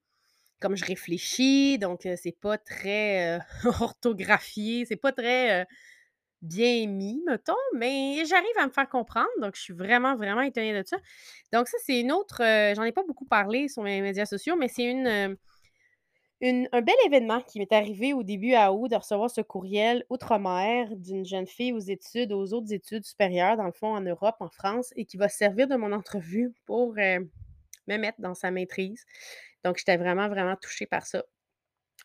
comme 0.65 0.75
je 0.75 0.85
réfléchis. 0.85 1.77
Donc, 1.77 2.07
c'est 2.15 2.35
pas 2.39 2.57
très, 2.57 3.39
orthographié, 3.81 4.85
c'est 4.85 4.95
pas 4.95 5.11
très, 5.11 5.67
bien 6.41 6.87
mis, 6.87 7.21
mettons, 7.27 7.53
mais 7.75 8.23
j'arrive 8.25 8.57
à 8.59 8.65
me 8.65 8.71
faire 8.71 8.89
comprendre, 8.89 9.29
donc 9.41 9.55
je 9.55 9.61
suis 9.61 9.73
vraiment, 9.73 10.15
vraiment 10.15 10.41
étonnée 10.41 10.73
de 10.73 10.83
ça. 10.85 10.97
Donc 11.53 11.67
ça, 11.67 11.77
c'est 11.83 11.99
une 11.99 12.11
autre, 12.11 12.37
j'en 12.75 12.83
ai 12.83 12.91
pas 12.91 13.03
beaucoup 13.07 13.25
parlé 13.25 13.67
sur 13.67 13.83
mes 13.83 14.01
médias 14.01 14.25
sociaux, 14.25 14.55
mais 14.55 14.67
c'est 14.67 14.85
une, 14.85 15.37
un 16.41 16.81
bel 16.81 16.95
événement 17.07 17.41
qui 17.41 17.59
m'est 17.59 17.71
arrivé 17.71 18.13
au 18.13 18.23
début 18.23 18.53
à 18.53 18.73
août 18.73 18.89
de 18.89 18.95
recevoir 18.95 19.29
ce 19.29 19.41
courriel 19.41 20.05
outre-mer 20.09 20.95
d'une 20.95 21.25
jeune 21.25 21.47
fille 21.47 21.73
aux 21.73 21.79
études 21.79 22.31
aux 22.31 22.53
autres 22.53 22.73
études 22.73 23.05
supérieures, 23.05 23.57
dans 23.57 23.65
le 23.65 23.71
fond 23.71 23.95
en 23.95 24.01
Europe, 24.01 24.35
en 24.39 24.49
France 24.49 24.93
et 24.95 25.05
qui 25.05 25.17
va 25.17 25.29
servir 25.29 25.67
de 25.67 25.75
mon 25.75 25.91
entrevue 25.91 26.53
pour, 26.65 26.95
me 27.87 27.97
mettre 27.97 28.19
dans 28.19 28.33
sa 28.33 28.51
maîtrise. 28.51 29.05
Donc 29.65 29.77
j'étais 29.79 29.97
vraiment, 29.97 30.29
vraiment 30.29 30.57
touchée 30.57 30.87
par 30.87 31.07
ça. 31.07 31.23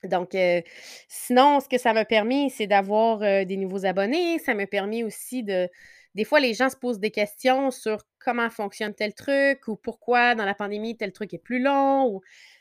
Donc, 0.04 0.34
heu, 0.34 0.62
sinon, 1.08 1.60
ce 1.60 1.68
que 1.68 1.76
ça 1.78 1.92
m'a 1.92 2.04
permis, 2.06 2.50
c'est 2.50 2.66
d'avoir, 2.66 3.22
heu, 3.22 3.44
des 3.44 3.56
nouveaux 3.58 3.84
abonnés. 3.84 4.38
Ça 4.38 4.54
m'a 4.54 4.66
permis 4.66 5.04
aussi 5.04 5.42
de 5.44 5.68
des 6.16 6.24
fois, 6.24 6.40
les 6.40 6.54
gens 6.54 6.68
se 6.70 6.76
posent 6.76 6.98
des 6.98 7.12
questions 7.12 7.70
sur 7.70 7.98
comment 8.18 8.50
fonctionne 8.50 8.94
tel 8.94 9.14
truc 9.14 9.68
ou 9.68 9.76
pourquoi 9.76 10.34
dans 10.34 10.44
la 10.44 10.54
pandémie 10.54 10.96
tel 10.96 11.12
truc 11.12 11.32
est 11.34 11.38
plus 11.38 11.60
long 11.62 12.06
ou 12.08 12.20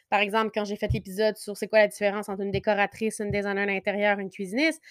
par 0.10 0.20
exemple, 0.22 0.52
quand 0.54 0.66
j'ai 0.66 0.76
fait 0.76 0.92
l'épisode 0.94 1.38
sur 1.38 1.56
c'est 1.58 1.68
quoi 1.68 1.80
la 1.80 1.88
différence 1.88 2.30
entre 2.30 2.42
une 2.42 2.52
décoratrice, 2.52 3.20
une 3.20 3.32
designer 3.32 3.66
d'intérieur, 3.68 4.20
une 4.20 4.30
cuisiniste, 4.30 4.82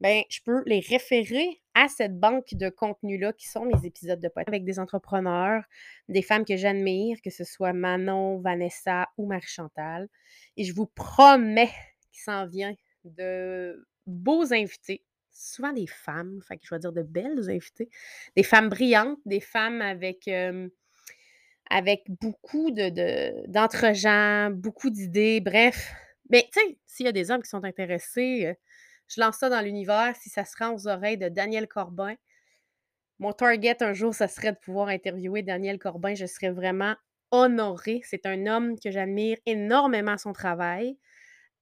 ben, 0.00 0.22
je 0.28 0.40
peux 0.44 0.62
les 0.66 0.80
référer 0.80 1.60
à 1.74 1.88
cette 1.88 2.18
banque 2.18 2.54
de 2.54 2.68
contenu-là 2.68 3.32
qui 3.32 3.48
sont 3.48 3.64
mes 3.64 3.84
épisodes 3.84 4.20
de 4.20 4.28
podcast 4.28 4.48
avec 4.48 4.64
des 4.64 4.78
entrepreneurs, 4.78 5.64
des 6.08 6.22
femmes 6.22 6.44
que 6.44 6.56
j'admire, 6.56 7.18
que 7.22 7.30
ce 7.30 7.44
soit 7.44 7.72
Manon, 7.72 8.40
Vanessa 8.40 9.08
ou 9.16 9.26
Marie-Chantal. 9.26 10.08
Et 10.56 10.64
je 10.64 10.74
vous 10.74 10.86
promets 10.86 11.70
qu'il 12.10 12.22
s'en 12.22 12.46
vient 12.46 12.74
de 13.04 13.86
beaux 14.06 14.52
invités, 14.52 15.04
souvent 15.32 15.72
des 15.72 15.86
femmes, 15.86 16.40
fait 16.46 16.56
que 16.56 16.62
je 16.64 16.74
vais 16.74 16.80
dire 16.80 16.92
de 16.92 17.02
belles 17.02 17.50
invités, 17.50 17.88
des 18.36 18.42
femmes 18.42 18.68
brillantes, 18.68 19.18
des 19.24 19.40
femmes 19.40 19.82
avec, 19.82 20.28
avec 21.70 22.04
beaucoup 22.20 22.70
de 22.70 22.88
de 22.90 23.46
d'entre-gens, 23.48 24.50
beaucoup 24.50 24.90
d'idées, 24.90 25.40
bref. 25.40 25.92
Mais 26.30 26.48
tu 26.52 26.60
sais, 26.60 26.78
s'il 26.86 27.06
y 27.06 27.08
a 27.08 27.12
des 27.12 27.30
hommes 27.30 27.42
qui 27.42 27.48
sont 27.48 27.64
intéressés, 27.64 28.46
heu, 28.46 28.54
je 29.08 29.20
lance 29.20 29.36
ça 29.38 29.48
dans 29.50 29.60
l'univers. 29.60 30.14
Si 30.20 30.28
ça 30.30 30.44
se 30.44 30.56
rend 30.58 30.74
aux 30.74 30.86
oreilles 30.88 31.18
de 31.18 31.28
Daniel 31.28 31.68
Corbin, 31.68 32.14
mon 33.18 33.32
target 33.32 33.82
un 33.82 33.92
jour, 33.92 34.14
ça 34.14 34.28
serait 34.28 34.52
de 34.52 34.58
pouvoir 34.58 34.88
interviewer 34.88 35.42
Daniel 35.42 35.78
Corbin. 35.78 36.14
Je 36.14 36.26
serais 36.26 36.50
vraiment 36.50 36.94
honorée. 37.30 38.00
C'est 38.04 38.26
un 38.26 38.46
homme 38.46 38.78
que 38.78 38.90
j'admire 38.90 39.38
énormément 39.46 40.16
son 40.18 40.32
travail. 40.32 40.96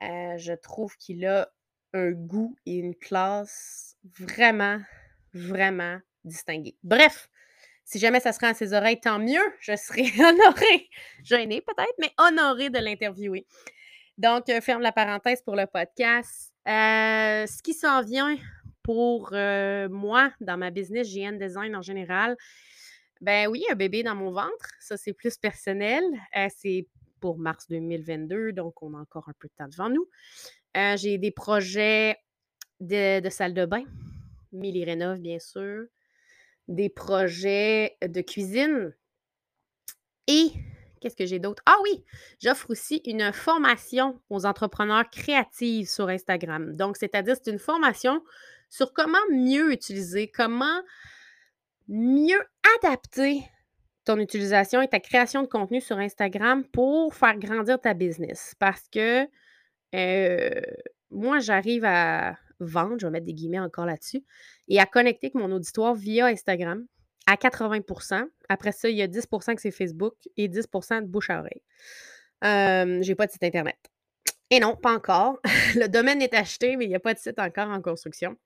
Heu, 0.03 0.37
je 0.38 0.53
trouve 0.55 0.97
qu'il 0.99 1.26
a 1.26 1.50
un 1.95 2.12
goût 2.12 2.57
et 2.67 2.76
une 2.76 2.95
classe 2.95 3.97
vraiment, 4.19 4.81
vraiment 5.35 5.99
distingués. 6.25 6.76
Bref, 6.83 7.29
si 7.85 7.99
jamais 7.99 8.21
ça 8.21 8.33
se 8.33 8.41
rend 8.41 8.49
à 8.49 8.55
ses 8.55 8.75
oreilles, 8.75 9.00
tant 9.00 9.19
mieux, 9.19 9.43
je 9.61 9.76
serais 9.76 10.11
honorée, 10.21 10.91
gênée 11.25 11.62
peut-être, 11.62 11.95
mais 12.00 12.12
honorée 12.19 12.71
de 12.71 12.79
l'interviewer. 12.79 13.47
Donc, 14.19 14.49
heu, 14.50 14.61
ferme 14.61 14.83
la 14.83 14.93
parenthèse 14.93 15.43
pour 15.43 15.57
le 15.57 15.67
podcast. 15.67 16.56
Heu, 16.67 17.47
ce 17.47 17.63
qui 17.63 17.75
s'en 17.75 18.03
vient 18.03 18.37
pour, 18.83 19.31
heu, 19.33 19.89
moi, 19.89 20.33
dans 20.41 20.57
ma 20.57 20.71
business 20.71 21.09
JN 21.09 21.39
Design 21.39 21.77
en 21.77 21.83
général, 21.83 22.37
ben 23.21 23.49
oui, 23.49 23.65
un 23.71 23.75
bébé 23.77 24.03
dans 24.03 24.15
mon 24.15 24.31
ventre, 24.33 24.69
ça 24.81 24.97
c'est 24.97 25.13
plus 25.15 25.37
personnel. 25.39 26.05
Heu, 26.37 26.49
c'est 26.57 26.89
pour 27.21 27.39
mars 27.39 27.67
2022, 27.69 28.53
donc 28.53 28.83
on 28.83 28.95
a 28.95 28.99
encore 29.01 29.29
un 29.29 29.35
peu 29.39 29.49
de 29.49 29.55
temps 29.59 29.69
devant 29.69 29.89
nous. 29.91 30.07
J'ai 30.97 31.19
des 31.19 31.31
projets 31.33 32.17
de 32.81 33.21
de 33.21 33.31
salle 33.31 33.55
de 33.55 33.67
bain, 33.67 33.85
mini 34.53 34.85
rénov 34.85 35.19
bien 35.21 35.39
sûr, 35.41 35.87
des 36.69 36.89
projets 36.91 37.97
de 38.07 38.21
cuisine 38.23 38.95
et 40.27 40.51
qu'est-ce 41.00 41.17
que 41.17 41.26
j'ai 41.26 41.38
d'autre? 41.38 41.62
Ah 41.67 41.76
oui, 41.83 42.05
j'offre 42.41 42.71
aussi 42.71 43.03
une 43.05 43.33
formation 43.33 44.21
aux 44.31 44.47
entrepreneurs 44.47 45.09
créatifs 45.11 45.88
sur 45.88 46.09
Instagram. 46.09 46.75
Donc, 46.76 46.97
c'est-à-dire, 46.97 47.37
c'est 47.37 47.50
une 47.50 47.59
formation 47.59 48.23
sur 48.69 48.93
comment 48.93 49.19
mieux 49.31 49.73
utiliser, 49.73 50.29
comment 50.29 50.83
mieux 51.88 52.43
adapter 52.79 53.43
ton 54.05 54.19
utilisation 54.19 54.81
et 54.83 54.88
ta 54.88 55.00
création 55.00 55.43
de 55.43 55.49
contenu 55.49 55.81
sur 55.81 55.99
Instagram 55.99 56.65
pour 56.65 57.15
faire 57.15 57.38
grandir 57.38 57.81
ta 57.81 57.95
business. 57.95 58.55
Parce 58.59 58.88
que 58.88 59.26
euh, 59.95 60.61
moi, 61.11 61.38
j'arrive 61.41 61.85
à 61.85 62.37
vendre, 62.61 62.97
je 62.99 63.07
vais 63.07 63.12
mettre 63.12 63.26
des 63.26 63.35
guillemets 63.35 63.61
encore 63.61 63.87
là-dessus, 63.87 64.25
et 64.69 64.81
à 64.81 64.87
connecter 64.87 65.26
avec 65.26 65.35
mon 65.35 65.53
auditoire 65.53 65.95
via 65.95 66.26
Instagram, 66.26 66.87
à 67.26 67.37
80% 67.37 68.25
Après 68.49 68.73
ça, 68.73 68.88
il 68.88 68.97
y 68.97 69.02
a 69.02 69.09
10% 69.09 69.54
que 69.54 69.61
c'est 69.61 69.71
Facebook 69.71 70.14
et 70.37 70.49
10% 70.49 71.02
de 71.02 71.06
bouche 71.06 71.30
à 71.30 71.40
oreille. 71.40 71.62
Euh, 72.45 73.02
j'ai 73.02 73.14
pas 73.14 73.26
de 73.26 73.33
site 73.33 73.42
Internet. 73.42 73.78
Et 74.50 74.61
non, 74.61 74.76
pas 74.76 74.95
encore. 74.95 75.40
Le 75.75 75.88
domaine 75.88 76.23
est 76.23 76.35
acheté, 76.35 76.76
mais 76.76 76.85
il 76.85 76.88
n'y 76.88 76.95
a 76.95 77.00
pas 77.00 77.14
de 77.14 77.18
site 77.18 77.38
encore 77.38 77.68
en 77.68 77.80
construction. 77.80 78.37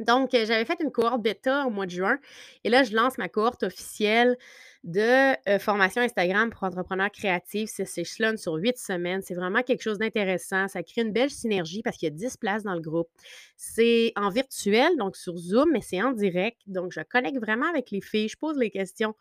Donc, 0.00 0.32
euh, 0.34 0.44
j'avais 0.46 0.64
fait 0.64 0.78
une 0.80 0.92
cohorte 0.92 1.22
bêta 1.22 1.66
au 1.66 1.70
mois 1.70 1.86
de 1.86 1.90
juin 1.90 2.18
et 2.64 2.70
là, 2.70 2.84
je 2.84 2.94
lance 2.94 3.18
ma 3.18 3.28
cohorte 3.28 3.64
officielle 3.64 4.36
de 4.84 5.34
euh, 5.48 5.58
formation 5.58 6.02
Instagram 6.02 6.50
pour 6.50 6.62
entrepreneurs 6.62 7.10
créatifs. 7.10 7.70
Ça 7.70 7.84
s'échelonne 7.84 8.36
sur 8.36 8.54
huit 8.54 8.78
semaines. 8.78 9.22
C'est 9.22 9.34
vraiment 9.34 9.62
quelque 9.62 9.82
chose 9.82 9.98
d'intéressant. 9.98 10.68
Ça 10.68 10.82
crée 10.82 11.02
une 11.02 11.12
belle 11.12 11.30
synergie 11.30 11.82
parce 11.82 11.96
qu'il 11.96 12.08
y 12.08 12.12
a 12.12 12.14
10 12.14 12.36
places 12.36 12.62
dans 12.62 12.74
le 12.74 12.80
groupe. 12.80 13.08
C'est 13.56 14.12
en 14.14 14.30
virtuel, 14.30 14.96
donc 14.96 15.16
sur 15.16 15.36
Zoom, 15.36 15.70
mais 15.72 15.80
c'est 15.80 16.00
en 16.00 16.12
direct. 16.12 16.58
Donc, 16.66 16.92
je 16.92 17.00
connecte 17.00 17.38
vraiment 17.38 17.68
avec 17.68 17.90
les 17.90 18.00
filles. 18.00 18.28
Je 18.28 18.36
pose 18.36 18.56
les 18.56 18.70
questions. 18.70 19.14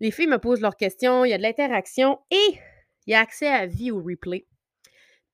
Les 0.00 0.10
filles 0.10 0.26
me 0.26 0.38
posent 0.38 0.60
leurs 0.60 0.76
questions. 0.76 1.24
Il 1.24 1.30
y 1.30 1.34
a 1.34 1.38
de 1.38 1.42
l'interaction 1.42 2.18
et 2.30 2.58
il 3.06 3.12
y 3.12 3.14
a 3.14 3.20
accès 3.20 3.48
à 3.48 3.66
vie 3.66 3.90
ou 3.92 4.02
replay. 4.02 4.46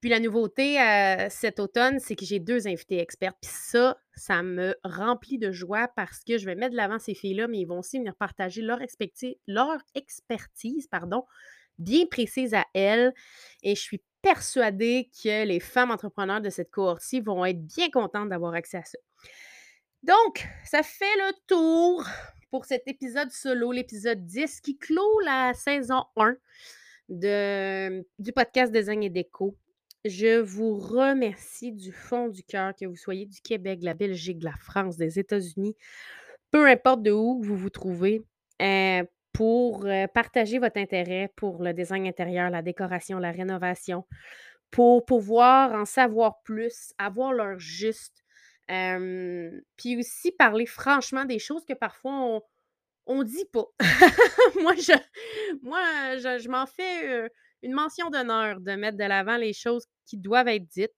Puis 0.00 0.10
la 0.10 0.20
nouveauté 0.20 0.80
euh, 0.80 1.26
cet 1.30 1.58
automne, 1.58 1.98
c'est 1.98 2.16
que 2.16 2.24
j'ai 2.24 2.38
deux 2.38 2.66
invités 2.66 2.98
experts. 2.98 3.34
Puis 3.40 3.50
ça, 3.50 3.98
ça 4.14 4.42
me 4.42 4.74
remplit 4.84 5.38
de 5.38 5.52
joie 5.52 5.88
parce 5.88 6.22
que 6.22 6.38
je 6.38 6.44
vais 6.44 6.54
mettre 6.54 6.72
de 6.72 6.76
l'avant 6.76 6.98
ces 6.98 7.14
filles-là, 7.14 7.48
mais 7.48 7.60
ils 7.60 7.66
vont 7.66 7.78
aussi 7.78 7.98
venir 7.98 8.14
partager 8.14 8.62
leur, 8.62 8.78
expertise 9.94 10.86
pardon, 10.86 11.24
bien 11.78 12.04
précise 12.06 12.54
à 12.54 12.66
elles. 12.74 13.14
Et 13.62 13.74
je 13.74 13.80
suis 13.80 14.02
persuadée 14.20 15.08
que 15.22 15.44
les 15.44 15.60
femmes 15.60 15.90
entrepreneurs 15.90 16.40
de 16.40 16.50
cette 16.50 16.70
cohorte-ci 16.70 17.20
vont 17.20 17.44
être 17.44 17.64
bien 17.64 17.88
contentes 17.90 18.28
d'avoir 18.28 18.54
accès 18.54 18.78
à 18.78 18.84
ça. 18.84 18.98
Donc, 20.02 20.46
ça 20.64 20.82
fait 20.82 21.04
le 21.16 21.32
tour 21.46 22.04
pour 22.50 22.64
cet 22.64 22.86
épisode 22.86 23.30
solo, 23.30 23.72
l'épisode 23.72 24.24
10, 24.24 24.60
qui 24.60 24.78
clôt 24.78 25.20
la 25.24 25.52
saison 25.54 26.04
1 26.16 26.36
de, 27.08 28.06
du 28.18 28.32
podcast 28.32 28.72
Design 28.72 29.02
et 29.02 29.10
Déco. 29.10 29.56
Je 30.08 30.38
vous 30.38 30.76
remercie 30.76 31.72
du 31.72 31.90
fond 31.90 32.28
du 32.28 32.44
cœur 32.44 32.74
que 32.76 32.86
vous 32.86 32.96
soyez 32.96 33.26
du 33.26 33.40
Québec, 33.40 33.80
de 33.80 33.86
la 33.86 33.94
Belgique, 33.94 34.38
de 34.38 34.44
la 34.44 34.54
France, 34.54 34.96
des 34.96 35.18
États-Unis, 35.18 35.74
peu 36.52 36.66
importe 36.66 37.02
de 37.02 37.10
où 37.10 37.42
vous 37.42 37.56
vous 37.56 37.70
trouvez, 37.70 38.22
euh, 38.62 39.02
pour 39.32 39.86
euh, 39.86 40.06
partager 40.06 40.58
votre 40.58 40.78
intérêt 40.78 41.32
pour 41.34 41.62
le 41.62 41.72
design 41.72 42.06
intérieur, 42.06 42.50
la 42.50 42.62
décoration, 42.62 43.18
la 43.18 43.32
rénovation, 43.32 44.04
pour 44.70 45.04
pouvoir 45.04 45.72
en 45.72 45.84
savoir 45.84 46.40
plus, 46.42 46.92
avoir 46.98 47.32
leur 47.32 47.58
juste, 47.58 48.24
puis 48.68 49.96
aussi 49.98 50.32
parler 50.32 50.66
franchement 50.66 51.24
des 51.24 51.38
choses 51.38 51.64
que 51.64 51.74
parfois 51.74 52.40
on, 53.06 53.18
ne 53.18 53.24
dit 53.24 53.44
pas. 53.52 53.66
moi, 54.62 54.74
je, 54.76 54.92
moi, 55.62 55.80
je, 56.16 56.48
m'en 56.48 56.66
fais 56.66 57.08
euh, 57.08 57.28
une 57.62 57.72
mention 57.72 58.10
d'honneur 58.10 58.60
de 58.60 58.72
mettre 58.72 58.96
de 58.96 59.04
l'avant 59.04 59.36
les 59.36 59.52
choses 59.52 59.86
qui 60.04 60.16
doivent 60.16 60.48
être 60.48 60.66
dites. 60.66 60.92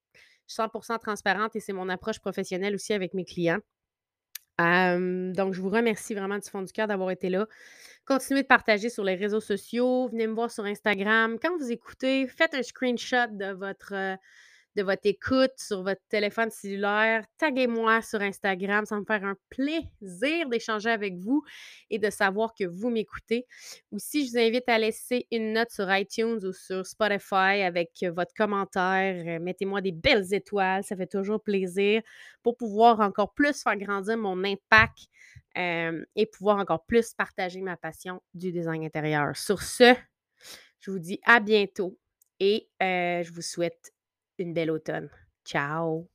Je 0.46 0.54
suis 0.54 0.62
100% 0.62 0.98
transparente 0.98 1.56
et 1.56 1.60
c'est 1.60 1.72
mon 1.72 1.88
approche 1.88 2.20
professionnelle 2.20 2.74
aussi 2.74 2.92
avec 2.92 3.14
mes 3.14 3.24
clients. 3.24 3.60
donc, 4.58 5.54
je 5.54 5.60
vous 5.60 5.68
remercie 5.70 6.14
vraiment 6.14 6.38
du 6.38 6.48
fond 6.48 6.62
du 6.62 6.72
cœur 6.72 6.88
d'avoir 6.88 7.10
été 7.10 7.28
là. 7.28 7.46
Continuez 8.06 8.42
de 8.42 8.46
partager 8.46 8.88
sur 8.88 9.04
les 9.04 9.14
réseaux 9.14 9.40
sociaux. 9.40 10.08
Venez 10.08 10.26
me 10.26 10.34
voir 10.34 10.50
sur 10.50 10.64
Instagram. 10.64 11.38
Quand 11.40 11.56
vous 11.58 11.70
écoutez, 11.70 12.26
faites 12.26 12.54
un 12.54 12.62
screenshot 12.62 13.28
de 13.30 13.52
votre, 13.52 14.16
de 14.76 14.82
votre 14.82 15.06
écoute 15.06 15.52
sur 15.56 15.82
votre 15.82 16.00
téléphone 16.08 16.50
cellulaire. 16.50 17.24
Taguez-moi 17.38 18.02
sur 18.02 18.20
Instagram. 18.20 18.84
Ça 18.86 18.96
me 18.98 19.04
faire 19.04 19.24
un 19.24 19.36
plaisir 19.48 20.48
d'échanger 20.48 20.90
avec 20.90 21.16
vous 21.16 21.42
et 21.90 21.98
de 21.98 22.10
savoir 22.10 22.54
que 22.54 22.64
vous 22.64 22.90
m'écoutez. 22.90 23.46
Aussi, 23.92 24.26
je 24.26 24.32
vous 24.32 24.38
invite 24.38 24.68
à 24.68 24.78
laisser 24.78 25.26
une 25.30 25.54
note 25.54 25.70
sur 25.70 25.92
iTunes 25.94 26.38
ou 26.44 26.52
sur 26.52 26.86
Spotify 26.86 27.62
avec 27.62 27.90
votre 28.14 28.32
commentaire. 28.34 29.24
Euh, 29.26 29.42
mettez-moi 29.42 29.80
des 29.80 29.92
belles 29.92 30.32
étoiles. 30.32 30.84
Ça 30.84 30.96
fait 30.96 31.06
toujours 31.06 31.42
plaisir 31.42 32.02
pour 32.42 32.56
pouvoir 32.56 33.00
encore 33.00 33.34
plus 33.34 33.62
faire 33.62 33.76
grandir 33.76 34.16
mon 34.16 34.44
impact 34.44 34.98
euh, 35.56 36.04
et 36.14 36.26
pouvoir 36.26 36.58
encore 36.58 36.84
plus 36.84 37.14
partager 37.14 37.60
ma 37.60 37.76
passion 37.76 38.22
du 38.34 38.52
design 38.52 38.84
intérieur. 38.84 39.36
Sur 39.36 39.62
ce, 39.62 39.94
je 40.80 40.90
vous 40.90 40.98
dis 40.98 41.20
à 41.24 41.40
bientôt 41.40 41.98
et 42.38 42.68
euh, 42.82 43.22
je 43.22 43.32
vous 43.32 43.42
souhaite 43.42 43.92
une 44.38 44.52
belle 44.52 44.70
automne. 44.70 45.08
Ciao! 45.44 46.08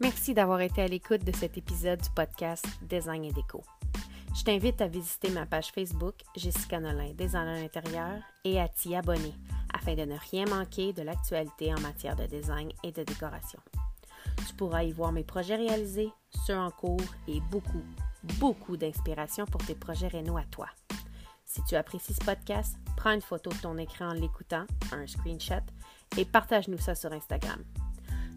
Merci 0.00 0.34
d'avoir 0.34 0.60
été 0.60 0.82
à 0.82 0.86
l'écoute 0.86 1.24
de 1.24 1.32
cet 1.32 1.56
épisode 1.56 2.00
du 2.02 2.10
podcast 2.10 2.66
Design 2.82 3.24
et 3.24 3.32
Déco. 3.32 3.62
Je 4.36 4.42
t'invite 4.42 4.80
à 4.82 4.88
visiter 4.88 5.30
ma 5.30 5.46
page 5.46 5.70
Facebook 5.70 6.16
Jessica 6.36 6.80
Nolin, 6.80 7.14
designer 7.14 7.64
intérieur, 7.64 8.20
et 8.44 8.60
à 8.60 8.68
t'y 8.68 8.94
abonner 8.96 9.32
afin 9.72 9.94
de 9.94 10.02
ne 10.02 10.16
rien 10.30 10.44
manquer 10.46 10.92
de 10.92 11.02
l'actualité 11.02 11.72
en 11.72 11.80
matière 11.80 12.16
de 12.16 12.26
design 12.26 12.70
et 12.82 12.92
de 12.92 13.02
décoration. 13.02 13.60
Tu 14.46 14.54
pourras 14.54 14.82
y 14.82 14.92
voir 14.92 15.12
mes 15.12 15.24
projets 15.24 15.56
réalisés, 15.56 16.10
ceux 16.46 16.56
en 16.56 16.70
cours 16.70 17.00
et 17.28 17.40
beaucoup, 17.50 17.84
beaucoup 18.38 18.76
d'inspiration 18.76 19.46
pour 19.46 19.64
tes 19.64 19.74
projets 19.74 20.08
rénaux 20.08 20.36
à 20.36 20.44
toi. 20.44 20.68
Si 21.44 21.62
tu 21.64 21.76
apprécies 21.76 22.14
ce 22.14 22.24
podcast, 22.24 22.76
prends 22.96 23.12
une 23.12 23.20
photo 23.20 23.50
de 23.50 23.56
ton 23.56 23.76
écran 23.78 24.08
en 24.08 24.14
l'écoutant, 24.14 24.66
un 24.92 25.06
screenshot, 25.06 25.62
et 26.16 26.24
partage-nous 26.24 26.78
ça 26.78 26.94
sur 26.94 27.12
Instagram. 27.12 27.62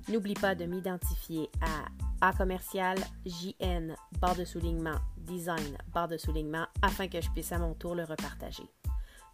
N'oublie 0.09 0.35
pas 0.35 0.55
de 0.55 0.65
m'identifier 0.65 1.49
à 1.61 2.27
A 2.27 2.33
commercial 2.33 2.97
JN 3.25 3.95
barre 4.19 4.35
de 4.35 4.45
soulignement 4.45 4.99
design 5.17 5.77
barre 5.93 6.07
de 6.07 6.17
soulignement 6.17 6.65
afin 6.81 7.07
que 7.07 7.21
je 7.21 7.29
puisse 7.31 7.51
à 7.51 7.59
mon 7.59 7.73
tour 7.73 7.93
le 7.93 8.03
repartager. 8.03 8.63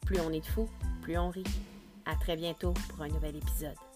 Plus 0.06 0.20
on 0.20 0.32
est 0.32 0.42
de 0.42 0.46
fous, 0.46 0.70
plus 1.02 1.18
on 1.18 1.30
rit. 1.30 1.44
À 2.06 2.16
très 2.16 2.36
bientôt 2.36 2.74
pour 2.90 3.02
un 3.04 3.08
nouvel 3.08 3.38
épisode. 3.38 3.93